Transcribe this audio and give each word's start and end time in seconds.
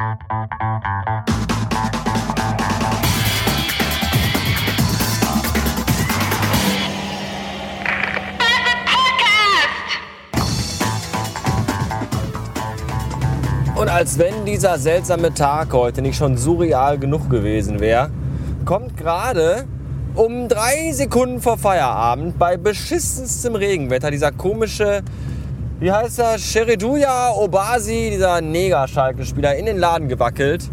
Und 0.00 0.06
als 13.88 14.18
wenn 14.18 14.46
dieser 14.46 14.78
seltsame 14.78 15.34
Tag 15.34 15.74
heute 15.74 16.00
nicht 16.00 16.16
schon 16.16 16.38
surreal 16.38 16.98
genug 16.98 17.28
gewesen 17.28 17.80
wäre, 17.80 18.10
kommt 18.64 18.96
gerade 18.96 19.66
um 20.14 20.48
drei 20.48 20.92
Sekunden 20.92 21.42
vor 21.42 21.58
Feierabend 21.58 22.38
bei 22.38 22.56
beschissenstem 22.56 23.54
Regenwetter 23.54 24.10
dieser 24.10 24.32
komische, 24.32 25.02
wie 25.80 25.90
heißt 25.90 26.18
er, 26.18 26.38
Sheriduya 26.38 27.32
Obasi, 27.32 28.10
dieser 28.12 28.42
Neger-Schalke-Spieler, 28.42 29.56
in 29.56 29.64
den 29.64 29.78
Laden 29.78 30.08
gewackelt. 30.08 30.68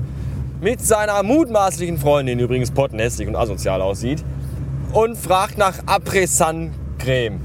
Mit 0.60 0.82
seiner 0.82 1.24
mutmaßlichen 1.24 1.98
Freundin, 1.98 2.40
die 2.40 2.44
übrigens 2.44 2.72
pottenhässlich 2.72 3.26
und 3.26 3.38
asozial 3.38 3.82
aussieht. 3.82 4.22
Und 4.92 5.18
fragt 5.18 5.58
nach 5.58 5.76
Apresan-Creme. 5.86 7.40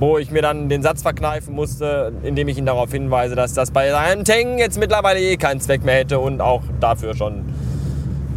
Wo 0.00 0.18
ich 0.18 0.32
mir 0.32 0.42
dann 0.42 0.68
den 0.68 0.82
Satz 0.82 1.02
verkneifen 1.02 1.54
musste, 1.54 2.12
indem 2.24 2.48
ich 2.48 2.58
ihn 2.58 2.66
darauf 2.66 2.90
hinweise, 2.90 3.36
dass 3.36 3.54
das 3.54 3.70
bei 3.70 3.90
seinem 3.90 4.24
Teng 4.24 4.58
jetzt 4.58 4.76
mittlerweile 4.76 5.20
eh 5.20 5.36
keinen 5.36 5.60
Zweck 5.60 5.84
mehr 5.84 5.94
hätte 5.94 6.18
und 6.18 6.40
auch 6.40 6.62
dafür 6.80 7.14
schon 7.14 7.44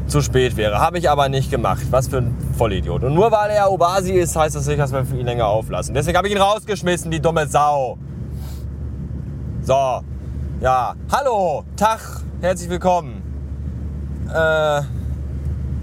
zu 0.06 0.22
spät 0.22 0.56
wäre. 0.56 0.78
Habe 0.78 1.00
ich 1.00 1.10
aber 1.10 1.30
nicht 1.30 1.50
gemacht. 1.50 1.88
Was 1.90 2.10
für 2.10 2.18
ein 2.18 2.38
Vollidiot. 2.56 3.04
Und 3.04 3.16
nur 3.16 3.32
weil 3.32 3.50
er 3.50 3.72
Obasi 3.72 4.14
ist, 4.14 4.36
heißt 4.36 4.56
das 4.56 4.68
nicht, 4.68 4.78
dass 4.78 4.92
wir 4.94 5.02
ihn 5.18 5.26
länger 5.26 5.48
auflassen. 5.48 5.96
Deswegen 5.96 6.16
habe 6.16 6.28
ich 6.28 6.36
ihn 6.36 6.40
rausgeschmissen, 6.42 7.10
die 7.10 7.20
dumme 7.20 7.48
Sau. 7.48 7.98
So, 9.66 10.02
ja. 10.62 10.94
Hallo, 11.12 11.64
Tag, 11.76 12.00
herzlich 12.40 12.70
willkommen. 12.70 13.24
Äh, 14.32 14.82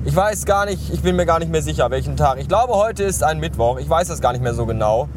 ich 0.05 0.14
weiß 0.14 0.44
gar 0.44 0.66
nicht, 0.66 0.94
ich 0.94 1.02
bin 1.02 1.16
mir 1.16 1.27
gar 1.27 1.41
nicht 1.41 1.50
mehr 1.50 1.62
sicher, 1.62 1.91
welchen 1.91 2.16
Tag. 2.16 2.38
Ich 2.38 2.47
glaube, 2.47 2.75
heute 2.75 3.03
ist 3.03 3.25
ein 3.25 3.41
Mittwoch. 3.41 3.80
Ich 3.80 3.91
weiß 3.91 4.06
das 4.06 4.20
gar 4.20 4.34
nicht 4.34 4.42
mehr 4.42 4.55
so 4.55 4.66
genau. 4.66 5.08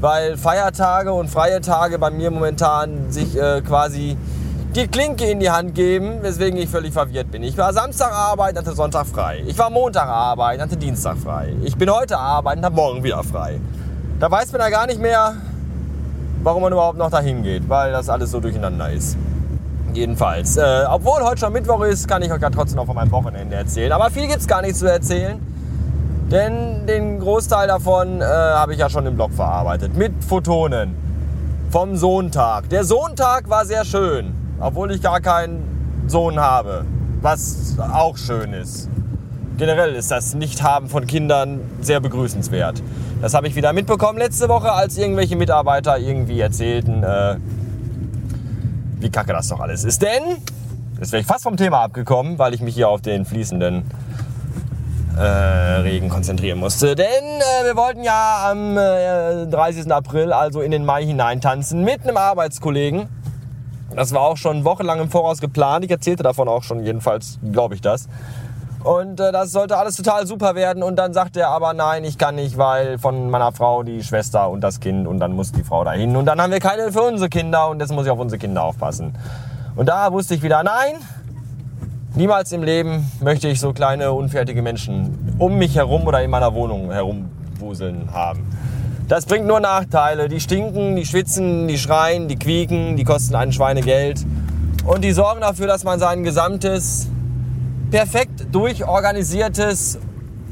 Weil 0.00 0.36
Feiertage 0.36 1.12
und 1.12 1.28
freie 1.30 1.60
Tage 1.60 2.00
bei 2.00 2.10
mir 2.10 2.32
momentan 2.32 3.12
sich 3.12 3.38
äh, 3.38 3.60
quasi 3.60 4.16
die 4.74 4.88
Klinke 4.88 5.30
in 5.30 5.38
die 5.38 5.52
Hand 5.52 5.76
geben, 5.76 6.20
weswegen 6.22 6.58
ich 6.58 6.68
völlig 6.68 6.92
verwirrt 6.92 7.30
bin. 7.30 7.44
Ich 7.44 7.56
war 7.56 7.72
Samstag 7.72 8.10
arbeiten, 8.12 8.58
hatte 8.58 8.72
Sonntag 8.72 9.06
frei. 9.06 9.44
Ich 9.46 9.56
war 9.56 9.70
Montag 9.70 10.08
arbeiten, 10.08 10.60
hatte 10.60 10.76
Dienstag 10.76 11.16
frei. 11.16 11.54
Ich 11.62 11.76
bin 11.76 11.88
heute 11.88 12.18
arbeiten, 12.18 12.64
habe 12.64 12.74
morgen 12.74 13.04
wieder 13.04 13.22
frei. 13.22 13.60
Da 14.18 14.28
weiß 14.28 14.50
man 14.50 14.62
ja 14.62 14.68
gar 14.68 14.88
nicht 14.88 15.00
mehr, 15.00 15.36
warum 16.42 16.62
man 16.62 16.72
überhaupt 16.72 16.98
noch 16.98 17.10
dahin 17.10 17.42
geht, 17.42 17.68
weil 17.68 17.92
das 17.92 18.08
alles 18.08 18.30
so 18.30 18.40
durcheinander 18.40 18.90
ist. 18.90 19.16
Jedenfalls. 19.92 20.56
Äh, 20.56 20.84
obwohl 20.88 21.22
heute 21.22 21.40
schon 21.40 21.52
Mittwoch 21.52 21.82
ist, 21.82 22.06
kann 22.06 22.22
ich 22.22 22.30
euch 22.30 22.40
ja 22.40 22.50
trotzdem 22.50 22.76
noch 22.76 22.86
von 22.86 22.94
meinem 22.94 23.10
Wochenende 23.10 23.56
erzählen. 23.56 23.92
Aber 23.92 24.10
viel 24.10 24.26
gibt 24.26 24.40
es 24.40 24.46
gar 24.46 24.62
nicht 24.62 24.76
zu 24.76 24.86
erzählen. 24.86 25.40
Denn 26.30 26.86
den 26.86 27.20
Großteil 27.20 27.68
davon 27.68 28.20
äh, 28.20 28.24
habe 28.24 28.74
ich 28.74 28.78
ja 28.78 28.90
schon 28.90 29.06
im 29.06 29.16
Blog 29.16 29.32
verarbeitet. 29.32 29.96
Mit 29.96 30.12
Photonen. 30.22 30.94
Vom 31.70 31.96
Sohntag. 31.96 32.68
Der 32.68 32.84
Sohntag 32.84 33.48
war 33.48 33.64
sehr 33.64 33.84
schön. 33.84 34.34
Obwohl 34.60 34.90
ich 34.92 35.02
gar 35.02 35.20
keinen 35.20 36.04
Sohn 36.06 36.38
habe. 36.38 36.84
Was 37.22 37.76
auch 37.78 38.16
schön 38.16 38.52
ist. 38.52 38.88
Generell 39.58 39.96
ist 39.96 40.12
das 40.12 40.34
Nichthaben 40.34 40.88
von 40.88 41.08
Kindern 41.08 41.60
sehr 41.80 41.98
begrüßenswert. 41.98 42.80
Das 43.20 43.34
habe 43.34 43.48
ich 43.48 43.56
wieder 43.56 43.72
mitbekommen 43.72 44.16
letzte 44.16 44.48
Woche, 44.48 44.70
als 44.70 44.96
irgendwelche 44.96 45.34
Mitarbeiter 45.34 45.98
irgendwie 45.98 46.38
erzählten, 46.38 47.02
äh, 47.02 47.38
wie 49.00 49.10
kacke 49.10 49.32
das 49.32 49.48
doch 49.48 49.58
alles 49.58 49.82
ist. 49.82 50.00
Denn, 50.00 50.22
jetzt 51.00 51.10
wäre 51.10 51.22
ich 51.22 51.26
fast 51.26 51.42
vom 51.42 51.56
Thema 51.56 51.82
abgekommen, 51.82 52.38
weil 52.38 52.54
ich 52.54 52.60
mich 52.60 52.76
hier 52.76 52.88
auf 52.88 53.00
den 53.00 53.24
fließenden 53.24 53.82
äh, 55.18 55.22
Regen 55.22 56.08
konzentrieren 56.08 56.60
musste. 56.60 56.94
Denn 56.94 57.06
äh, 57.06 57.64
wir 57.64 57.74
wollten 57.74 58.04
ja 58.04 58.52
am 58.52 58.78
äh, 58.78 59.44
30. 59.50 59.90
April, 59.90 60.32
also 60.32 60.60
in 60.60 60.70
den 60.70 60.84
Mai 60.84 61.04
hineintanzen, 61.04 61.82
mit 61.82 62.04
einem 62.04 62.16
Arbeitskollegen. 62.16 63.08
Das 63.96 64.12
war 64.12 64.20
auch 64.20 64.36
schon 64.36 64.64
wochenlang 64.64 65.00
im 65.00 65.10
Voraus 65.10 65.40
geplant. 65.40 65.84
Ich 65.84 65.90
erzählte 65.90 66.22
davon 66.22 66.46
auch 66.46 66.62
schon, 66.62 66.84
jedenfalls 66.84 67.40
glaube 67.50 67.74
ich 67.74 67.80
das. 67.80 68.08
Und 68.84 69.18
äh, 69.18 69.32
das 69.32 69.50
sollte 69.50 69.76
alles 69.76 69.96
total 69.96 70.26
super 70.26 70.54
werden. 70.54 70.82
Und 70.82 70.96
dann 70.96 71.12
sagte 71.12 71.40
er 71.40 71.50
aber, 71.50 71.72
nein, 71.74 72.04
ich 72.04 72.16
kann 72.18 72.36
nicht, 72.36 72.58
weil 72.58 72.98
von 72.98 73.30
meiner 73.30 73.52
Frau 73.52 73.82
die 73.82 74.02
Schwester 74.02 74.48
und 74.48 74.60
das 74.60 74.80
Kind 74.80 75.06
und 75.06 75.18
dann 75.18 75.32
muss 75.32 75.52
die 75.52 75.64
Frau 75.64 75.84
dahin. 75.84 76.16
Und 76.16 76.26
dann 76.26 76.40
haben 76.40 76.52
wir 76.52 76.60
keine 76.60 76.92
für 76.92 77.02
unsere 77.02 77.28
Kinder 77.28 77.68
und 77.68 77.80
jetzt 77.80 77.92
muss 77.92 78.06
ich 78.06 78.10
auf 78.10 78.18
unsere 78.18 78.38
Kinder 78.38 78.62
aufpassen. 78.62 79.14
Und 79.74 79.88
da 79.88 80.12
wusste 80.12 80.34
ich 80.34 80.42
wieder, 80.42 80.62
nein, 80.62 80.94
niemals 82.14 82.52
im 82.52 82.62
Leben 82.62 83.10
möchte 83.20 83.48
ich 83.48 83.60
so 83.60 83.72
kleine, 83.72 84.12
unfertige 84.12 84.62
Menschen 84.62 85.36
um 85.38 85.56
mich 85.56 85.76
herum 85.76 86.06
oder 86.06 86.22
in 86.22 86.30
meiner 86.30 86.54
Wohnung 86.54 86.90
herumwuseln 86.90 88.12
haben. 88.12 88.46
Das 89.08 89.24
bringt 89.24 89.46
nur 89.46 89.58
Nachteile. 89.58 90.28
Die 90.28 90.38
stinken, 90.38 90.94
die 90.94 91.06
schwitzen, 91.06 91.66
die 91.66 91.78
schreien, 91.78 92.28
die 92.28 92.36
quieken, 92.36 92.96
die 92.96 93.04
kosten 93.04 93.34
einen 93.34 93.52
Schweinegeld. 93.52 94.24
Und 94.84 95.02
die 95.02 95.12
sorgen 95.12 95.40
dafür, 95.40 95.66
dass 95.66 95.82
man 95.82 95.98
sein 95.98 96.24
gesamtes 96.24 97.08
perfekt 97.90 98.46
durchorganisiertes 98.52 99.98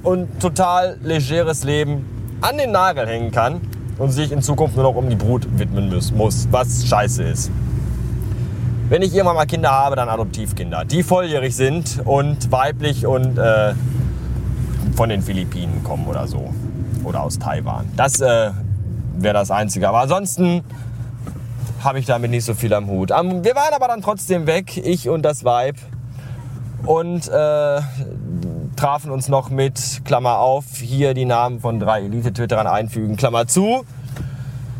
und 0.02 0.41
total 0.41 0.98
legeres 1.02 1.64
Leben 1.64 2.38
an 2.41 2.58
den 2.58 2.72
Nagel 2.72 3.06
hängen 3.06 3.30
kann 3.30 3.60
und 3.98 4.10
sich 4.10 4.32
in 4.32 4.42
Zukunft 4.42 4.76
nur 4.76 4.84
noch 4.84 4.94
um 4.94 5.08
die 5.08 5.16
Brut 5.16 5.46
widmen 5.58 5.92
muss, 6.14 6.48
was 6.50 6.86
scheiße 6.86 7.22
ist. 7.22 7.50
Wenn 8.88 9.02
ich 9.02 9.12
irgendwann 9.12 9.36
mal 9.36 9.46
Kinder 9.46 9.72
habe, 9.72 9.96
dann 9.96 10.08
Adoptivkinder, 10.08 10.84
die 10.84 11.02
volljährig 11.02 11.56
sind 11.56 12.00
und 12.04 12.52
weiblich 12.52 13.04
und 13.04 13.36
äh, 13.36 13.75
von 14.94 15.08
den 15.08 15.22
Philippinen 15.22 15.82
kommen 15.82 16.06
oder 16.06 16.28
so. 16.28 16.54
Oder 17.02 17.22
aus 17.22 17.38
Taiwan. 17.38 17.88
Das 17.96 18.20
äh, 18.20 18.50
wäre 19.16 19.34
das 19.34 19.50
Einzige. 19.50 19.88
Aber 19.88 20.00
ansonsten 20.00 20.62
habe 21.82 21.98
ich 21.98 22.06
damit 22.06 22.30
nicht 22.30 22.44
so 22.44 22.54
viel 22.54 22.72
am 22.75 22.86
Hut. 22.86 23.10
Um, 23.10 23.44
wir 23.44 23.54
waren 23.54 23.75
aber 23.75 23.88
dann 23.88 24.02
trotzdem 24.02 24.46
weg, 24.46 24.76
ich 24.76 25.08
und 25.08 25.22
das 25.22 25.44
Weib 25.44 25.76
und 26.86 27.28
äh, 27.28 27.80
trafen 28.76 29.10
uns 29.10 29.28
noch 29.28 29.50
mit, 29.50 30.02
Klammer 30.04 30.38
auf, 30.38 30.64
hier 30.76 31.14
die 31.14 31.24
Namen 31.24 31.60
von 31.60 31.80
drei 31.80 32.02
Elite-Twitterern 32.02 32.66
einfügen, 32.66 33.16
Klammer 33.16 33.47
zu, 33.47 33.84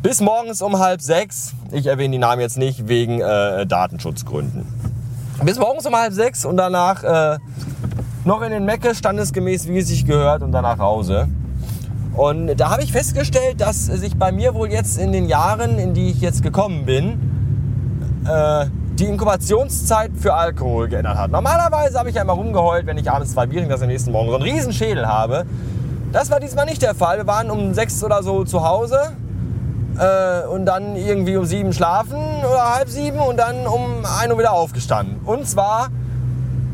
bis 0.03 0.21
morgens 0.21 0.63
um 0.63 0.79
halb 0.79 1.03
sechs. 1.03 1.53
Ich 1.73 1.87
erwähne 1.87 2.13
die 2.13 2.19
Namen 2.19 2.41
jetzt 2.41 2.59
nicht 2.59 2.89
wegen 2.89 3.21
äh, 3.21 3.67
Datenschutzgründen. 3.67 4.67
Bis 5.43 5.59
morgens 5.59 5.85
um 5.87 5.97
halb 5.97 6.13
sechs 6.13 6.45
und 6.45 6.57
danach 6.57 7.03
äh, 7.03 7.39
noch 8.25 8.43
in 8.43 8.51
den 8.51 8.65
Mecke, 8.65 8.95
standesgemäß, 8.95 9.69
wie 9.69 9.79
es 9.79 9.89
sich 9.89 10.07
gehört, 10.07 10.43
und 10.43 10.53
danach 10.53 10.79
Hause. 10.79 11.29
Und 12.15 12.57
da 12.57 12.71
habe 12.71 12.83
ich 12.83 12.93
festgestellt, 12.93 13.61
dass 13.61 13.87
sich 13.87 14.17
bei 14.17 14.33
mir 14.33 14.55
wohl 14.55 14.71
jetzt 14.71 14.99
in 14.99 15.13
den 15.13 15.29
Jahren, 15.29 15.79
in 15.79 15.93
die 15.93 16.11
ich 16.11 16.21
jetzt 16.21 16.43
gekommen 16.43 16.87
bin, 16.87 18.25
äh, 18.27 18.67
die 18.99 19.05
Inkubationszeit 19.05 20.11
für 20.19 20.33
Alkohol 20.33 20.89
geändert 20.89 21.19
hat. 21.19 21.31
Normalerweise 21.31 21.99
habe 21.99 22.09
ich 22.09 22.17
ja 22.17 22.23
immer 22.23 22.33
rumgeheult, 22.33 22.87
wenn 22.87 22.97
ich 22.97 23.11
abends 23.11 23.33
zwei 23.33 23.47
Bier 23.47 23.67
dass 23.67 23.81
ich 23.81 23.85
am 23.85 23.89
nächsten 23.89 24.13
Morgen 24.13 24.29
so 24.31 24.37
einen 24.37 24.45
riesen 24.45 24.73
Schädel 24.73 25.07
habe. 25.07 25.45
Das 26.13 26.31
war 26.31 26.41
diesmal 26.41 26.65
nicht 26.65 26.81
der 26.81 26.95
Fall. 26.95 27.19
Wir 27.19 27.27
waren 27.27 27.51
um 27.51 27.75
sechs 27.75 28.03
oder 28.03 28.23
so 28.23 28.45
zu 28.45 28.67
Hause 28.67 29.13
äh, 29.99 30.47
und 30.47 30.65
dann 30.65 30.97
irgendwie 30.97 31.37
um 31.37 31.45
sieben 31.45 31.75
schlafen 31.75 32.17
oder 32.41 32.75
halb 32.75 32.89
sieben 32.89 33.19
und 33.19 33.37
dann 33.37 33.67
um 33.67 34.05
ein 34.21 34.33
Uhr 34.33 34.39
wieder 34.39 34.53
aufgestanden. 34.53 35.21
Und 35.27 35.47
zwar, 35.47 35.89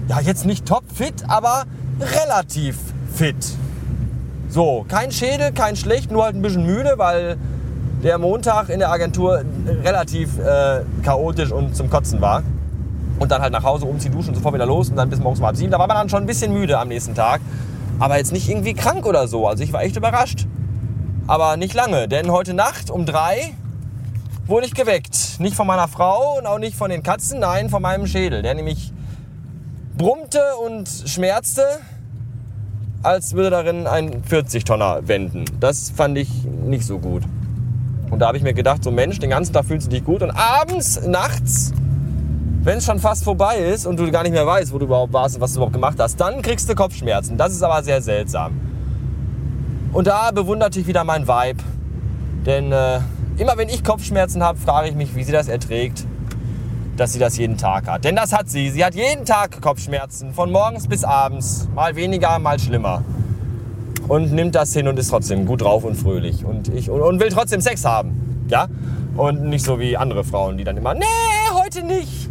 ja 0.08 0.20
jetzt 0.20 0.46
nicht 0.46 0.66
topfit, 0.66 1.24
aber 1.26 1.64
relativ 2.00 2.76
fit. 3.12 3.36
So, 4.48 4.84
kein 4.88 5.10
Schädel, 5.10 5.52
kein 5.52 5.76
schlecht, 5.76 6.12
nur 6.12 6.24
halt 6.24 6.36
ein 6.36 6.42
bisschen 6.42 6.66
müde, 6.66 6.94
weil 6.98 7.36
der 8.02 8.18
Montag 8.18 8.68
in 8.68 8.80
der 8.80 8.90
Agentur 8.90 9.42
relativ 9.84 10.38
äh, 10.38 10.80
chaotisch 11.02 11.52
und 11.52 11.76
zum 11.76 11.88
Kotzen 11.88 12.20
war. 12.20 12.42
Und 13.18 13.30
dann 13.30 13.40
halt 13.40 13.52
nach 13.52 13.62
Hause 13.62 13.86
umziehen, 13.86 14.12
duschen 14.12 14.30
und 14.30 14.34
sofort 14.36 14.54
wieder 14.54 14.66
los 14.66 14.88
und 14.88 14.96
dann 14.96 15.08
bis 15.08 15.20
morgens 15.20 15.38
um 15.38 15.46
halb 15.46 15.56
sieben. 15.56 15.70
Da 15.70 15.78
war 15.78 15.86
man 15.86 15.96
dann 15.96 16.08
schon 16.08 16.22
ein 16.22 16.26
bisschen 16.26 16.52
müde 16.52 16.78
am 16.78 16.88
nächsten 16.88 17.14
Tag. 17.14 17.40
Aber 18.00 18.16
jetzt 18.16 18.32
nicht 18.32 18.48
irgendwie 18.48 18.74
krank 18.74 19.06
oder 19.06 19.28
so. 19.28 19.46
Also 19.46 19.62
ich 19.62 19.72
war 19.72 19.82
echt 19.82 19.96
überrascht. 19.96 20.46
Aber 21.28 21.56
nicht 21.56 21.74
lange, 21.74 22.08
denn 22.08 22.32
heute 22.32 22.52
Nacht 22.52 22.90
um 22.90 23.06
drei 23.06 23.54
wurde 24.46 24.66
ich 24.66 24.74
geweckt. 24.74 25.38
Nicht 25.38 25.54
von 25.54 25.68
meiner 25.68 25.86
Frau 25.86 26.36
und 26.38 26.46
auch 26.46 26.58
nicht 26.58 26.76
von 26.76 26.90
den 26.90 27.04
Katzen, 27.04 27.38
nein, 27.38 27.70
von 27.70 27.80
meinem 27.80 28.08
Schädel. 28.08 28.42
Der 28.42 28.54
nämlich 28.54 28.92
brummte 29.96 30.40
und 30.66 30.88
schmerzte, 31.06 31.64
als 33.04 33.34
würde 33.34 33.50
darin 33.50 33.86
ein 33.86 34.22
40-Tonner 34.24 35.06
wenden. 35.06 35.44
Das 35.60 35.90
fand 35.90 36.18
ich 36.18 36.28
nicht 36.44 36.84
so 36.84 36.98
gut. 36.98 37.22
Und 38.12 38.18
da 38.18 38.26
habe 38.28 38.36
ich 38.36 38.42
mir 38.42 38.52
gedacht, 38.52 38.84
so 38.84 38.90
Mensch, 38.90 39.18
den 39.20 39.30
ganzen 39.30 39.54
Tag 39.54 39.64
fühlst 39.64 39.86
du 39.86 39.90
dich 39.90 40.04
gut 40.04 40.22
und 40.22 40.30
abends, 40.32 41.00
nachts, 41.06 41.72
wenn 42.62 42.76
es 42.76 42.84
schon 42.84 42.98
fast 43.00 43.24
vorbei 43.24 43.56
ist 43.56 43.86
und 43.86 43.98
du 43.98 44.10
gar 44.10 44.22
nicht 44.22 44.32
mehr 44.32 44.46
weißt, 44.46 44.70
wo 44.70 44.78
du 44.78 44.84
überhaupt 44.84 45.14
warst 45.14 45.36
und 45.36 45.40
was 45.40 45.52
du 45.52 45.56
überhaupt 45.60 45.72
gemacht 45.72 45.96
hast, 45.98 46.20
dann 46.20 46.42
kriegst 46.42 46.68
du 46.68 46.74
Kopfschmerzen. 46.74 47.38
Das 47.38 47.52
ist 47.52 47.62
aber 47.62 47.82
sehr 47.82 48.02
seltsam. 48.02 48.60
Und 49.94 50.06
da 50.08 50.30
bewunderte 50.30 50.78
ich 50.78 50.86
wieder 50.86 51.04
mein 51.04 51.26
Vibe. 51.26 51.62
Denn 52.44 52.70
äh, 52.70 53.00
immer 53.38 53.56
wenn 53.56 53.70
ich 53.70 53.82
Kopfschmerzen 53.82 54.42
habe, 54.42 54.58
frage 54.58 54.88
ich 54.90 54.94
mich, 54.94 55.16
wie 55.16 55.24
sie 55.24 55.32
das 55.32 55.48
erträgt. 55.48 56.04
dass 56.96 57.12
sie 57.14 57.18
das 57.18 57.36
jeden 57.38 57.56
Tag 57.56 57.88
hat. 57.88 58.04
Denn 58.04 58.14
das 58.14 58.32
hat 58.32 58.50
sie. 58.50 58.70
Sie 58.70 58.84
hat 58.84 58.94
jeden 58.94 59.24
Tag 59.24 59.60
Kopfschmerzen, 59.62 60.34
von 60.34 60.52
morgens 60.52 60.86
bis 60.86 61.04
abends. 61.04 61.68
Mal 61.74 61.96
weniger, 61.96 62.38
mal 62.38 62.58
schlimmer. 62.58 63.02
Und 64.12 64.30
nimmt 64.30 64.54
das 64.54 64.74
hin 64.74 64.88
und 64.88 64.98
ist 64.98 65.08
trotzdem 65.08 65.46
gut 65.46 65.62
drauf 65.62 65.84
und 65.84 65.94
fröhlich. 65.94 66.44
Und, 66.44 66.68
ich, 66.68 66.90
und, 66.90 67.00
und 67.00 67.18
will 67.18 67.30
trotzdem 67.30 67.62
Sex 67.62 67.86
haben. 67.86 68.44
Ja? 68.46 68.66
Und 69.16 69.44
nicht 69.44 69.64
so 69.64 69.80
wie 69.80 69.96
andere 69.96 70.22
Frauen, 70.22 70.58
die 70.58 70.64
dann 70.64 70.76
immer, 70.76 70.92
nee, 70.92 71.06
heute 71.54 71.82
nicht. 71.82 72.28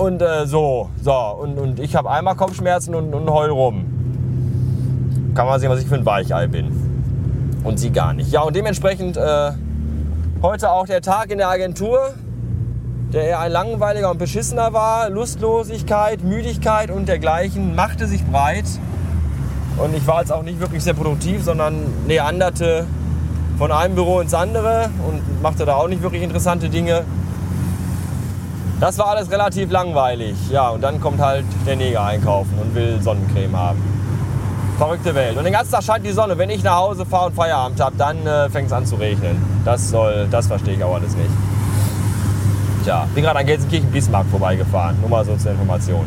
Und 0.00 0.22
äh, 0.22 0.46
so, 0.46 0.88
so. 1.02 1.12
Und, 1.12 1.58
und 1.58 1.80
ich 1.80 1.94
habe 1.94 2.10
einmal 2.10 2.34
Kopfschmerzen 2.34 2.94
und, 2.94 3.12
und 3.12 3.28
heul 3.28 3.50
rum. 3.50 5.32
Kann 5.34 5.44
man 5.44 5.60
sehen, 5.60 5.68
was 5.68 5.82
ich 5.82 5.86
für 5.86 5.96
ein 5.96 6.06
Weichei 6.06 6.46
bin. 6.46 7.60
Und 7.62 7.78
sie 7.78 7.90
gar 7.90 8.14
nicht. 8.14 8.32
Ja, 8.32 8.40
und 8.40 8.56
dementsprechend 8.56 9.18
äh, 9.18 9.50
heute 10.40 10.70
auch 10.70 10.86
der 10.86 11.02
Tag 11.02 11.30
in 11.30 11.36
der 11.36 11.50
Agentur, 11.50 12.14
der 13.12 13.24
eher 13.24 13.40
ein 13.40 13.52
langweiliger 13.52 14.10
und 14.10 14.18
beschissener 14.18 14.72
war. 14.72 15.10
Lustlosigkeit, 15.10 16.24
Müdigkeit 16.24 16.90
und 16.90 17.06
dergleichen 17.06 17.74
machte 17.74 18.06
sich 18.06 18.24
breit. 18.24 18.64
Und 19.76 19.94
ich 19.94 20.06
war 20.06 20.20
jetzt 20.20 20.32
auch 20.32 20.42
nicht 20.42 20.60
wirklich 20.60 20.82
sehr 20.84 20.94
produktiv, 20.94 21.42
sondern 21.42 21.82
neanderte 22.06 22.86
von 23.58 23.72
einem 23.72 23.94
Büro 23.94 24.20
ins 24.20 24.34
andere 24.34 24.90
und 25.08 25.42
machte 25.42 25.64
da 25.64 25.76
auch 25.76 25.88
nicht 25.88 26.02
wirklich 26.02 26.22
interessante 26.22 26.68
Dinge. 26.68 27.04
Das 28.80 28.98
war 28.98 29.08
alles 29.08 29.30
relativ 29.30 29.70
langweilig. 29.70 30.36
Ja, 30.50 30.70
und 30.70 30.82
dann 30.82 31.00
kommt 31.00 31.20
halt 31.20 31.44
der 31.66 31.76
Neger 31.76 32.04
einkaufen 32.04 32.58
und 32.60 32.74
will 32.74 33.00
Sonnencreme 33.00 33.56
haben. 33.56 33.82
Verrückte 34.78 35.14
Welt. 35.14 35.36
Und 35.36 35.44
den 35.44 35.52
ganzen 35.52 35.72
Tag 35.72 35.84
scheint 35.84 36.04
die 36.04 36.10
Sonne. 36.10 36.36
Wenn 36.36 36.50
ich 36.50 36.64
nach 36.64 36.76
Hause 36.76 37.06
fahre 37.06 37.26
und 37.26 37.34
Feierabend 37.36 37.80
habe, 37.80 37.96
dann 37.96 38.26
äh, 38.26 38.50
fängt 38.50 38.66
es 38.66 38.72
an 38.72 38.84
zu 38.84 38.96
regnen. 38.96 39.36
Das 39.64 39.88
soll, 39.88 40.26
das 40.30 40.48
verstehe 40.48 40.74
ich 40.74 40.82
auch 40.82 40.94
alles 40.94 41.14
nicht. 41.14 41.30
Tja, 42.84 43.06
bin 43.14 43.22
gerade 43.22 43.38
an 43.38 43.46
Gelsenkirchen-Bismarck 43.46 44.26
vorbeigefahren. 44.30 45.00
Nur 45.00 45.10
mal 45.10 45.24
so 45.24 45.36
zur 45.36 45.52
Information. 45.52 46.04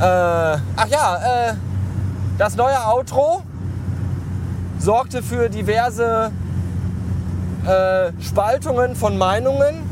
Äh, 0.00 0.02
ach 0.04 0.88
ja, 0.88 1.16
äh, 1.16 1.54
das 2.38 2.56
neue 2.56 2.86
Outro 2.86 3.42
sorgte 4.78 5.22
für 5.22 5.48
diverse 5.48 6.30
äh, 7.66 8.12
Spaltungen 8.22 8.96
von 8.96 9.16
Meinungen. 9.16 9.82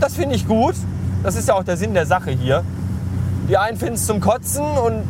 Das 0.00 0.14
finde 0.14 0.34
ich 0.34 0.48
gut. 0.48 0.74
Das 1.22 1.36
ist 1.36 1.48
ja 1.48 1.54
auch 1.54 1.62
der 1.62 1.76
Sinn 1.76 1.94
der 1.94 2.06
Sache 2.06 2.30
hier. 2.30 2.64
Die 3.48 3.56
einen 3.56 3.76
finden 3.76 3.94
es 3.94 4.06
zum 4.06 4.20
Kotzen 4.20 4.64
und 4.64 5.04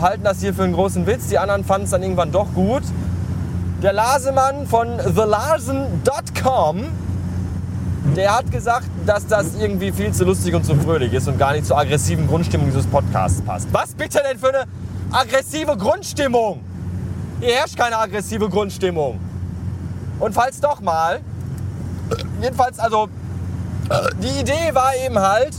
halten 0.00 0.24
das 0.24 0.40
hier 0.40 0.54
für 0.54 0.62
einen 0.62 0.72
großen 0.72 1.06
Witz. 1.06 1.28
Die 1.28 1.38
anderen 1.38 1.64
fanden 1.64 1.84
es 1.84 1.90
dann 1.90 2.02
irgendwann 2.02 2.32
doch 2.32 2.52
gut. 2.54 2.82
Der 3.82 3.92
Lasemann 3.92 4.66
von 4.66 4.98
thelasen.com, 4.98 6.84
der 8.16 8.36
hat 8.36 8.50
gesagt, 8.50 8.86
dass 9.06 9.26
das 9.26 9.54
irgendwie 9.58 9.90
viel 9.90 10.12
zu 10.12 10.24
lustig 10.24 10.54
und 10.54 10.64
zu 10.64 10.74
fröhlich 10.74 11.12
ist 11.12 11.28
und 11.28 11.38
gar 11.38 11.52
nicht 11.52 11.66
zur 11.66 11.78
aggressiven 11.78 12.26
Grundstimmung 12.26 12.66
dieses 12.68 12.86
Podcasts 12.86 13.40
passt. 13.40 13.68
Was 13.72 13.94
bitte 13.94 14.20
denn 14.28 14.38
für 14.38 14.48
eine 14.50 14.64
aggressive 15.12 15.76
Grundstimmung? 15.76 16.62
Hier 17.40 17.54
herrscht 17.54 17.76
keine 17.76 17.98
aggressive 17.98 18.48
Grundstimmung. 18.48 19.18
Und 20.18 20.34
falls 20.34 20.60
doch 20.60 20.80
mal, 20.80 21.20
jedenfalls, 22.40 22.78
also, 22.78 23.08
die 24.22 24.40
Idee 24.40 24.74
war 24.74 24.94
eben 24.96 25.18
halt, 25.18 25.54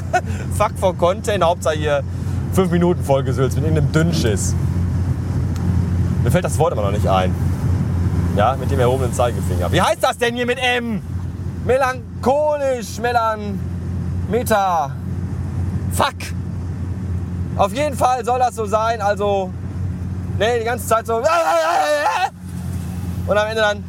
Fuck 0.56 0.72
vor 0.78 0.96
Content. 0.96 1.44
Hauptsache 1.44 1.76
hier 1.76 2.02
5 2.54 2.70
Minuten 2.70 3.04
vollgesülzt 3.04 3.56
mit 3.56 3.66
irgendeinem 3.66 3.92
Dünnschiss. 3.92 4.54
Mir 6.24 6.30
fällt 6.30 6.46
das 6.46 6.58
Wort 6.58 6.72
immer 6.72 6.80
noch 6.80 6.92
nicht 6.92 7.06
ein. 7.06 7.34
Ja, 8.34 8.56
mit 8.58 8.70
dem 8.70 8.80
erhobenen 8.80 9.12
Zeigefinger. 9.12 9.70
Wie 9.70 9.82
heißt 9.82 10.02
das 10.02 10.16
denn 10.16 10.34
hier 10.34 10.46
mit 10.46 10.58
M? 10.58 11.02
Melancholisch, 11.66 12.98
Melan, 13.02 13.60
Meta. 14.30 14.92
Fuck. 15.92 16.14
Auf 17.56 17.74
jeden 17.74 17.98
Fall 17.98 18.24
soll 18.24 18.38
das 18.38 18.54
so 18.54 18.64
sein. 18.64 19.02
Also, 19.02 19.50
ne, 20.38 20.58
die 20.58 20.64
ganze 20.64 20.86
Zeit 20.86 21.06
so. 21.06 21.16
Und 23.26 23.36
am 23.36 23.46
Ende 23.46 23.60
dann. 23.60 23.84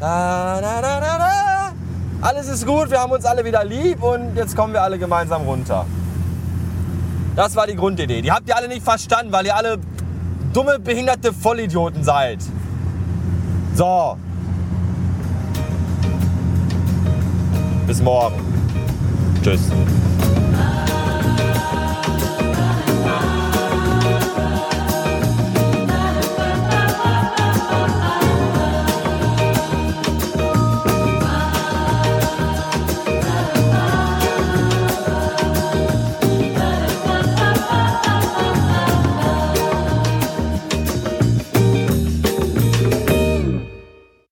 Alles 2.23 2.47
ist 2.47 2.65
gut, 2.65 2.89
wir 2.89 3.01
haben 3.01 3.11
uns 3.11 3.25
alle 3.25 3.43
wieder 3.43 3.65
lieb 3.65 4.01
und 4.01 4.37
jetzt 4.37 4.55
kommen 4.55 4.71
wir 4.71 4.81
alle 4.81 4.97
gemeinsam 4.97 5.41
runter. 5.41 5.85
Das 7.35 7.53
war 7.57 7.67
die 7.67 7.75
Grundidee. 7.75 8.21
Die 8.21 8.31
habt 8.31 8.47
ihr 8.47 8.55
alle 8.55 8.69
nicht 8.69 8.81
verstanden, 8.81 9.33
weil 9.33 9.45
ihr 9.45 9.53
alle 9.53 9.77
dumme, 10.53 10.79
behinderte 10.79 11.33
Vollidioten 11.33 12.01
seid. 12.01 12.39
So. 13.75 14.17
Bis 17.87 18.01
morgen. 18.01 18.39
Tschüss. 19.43 19.59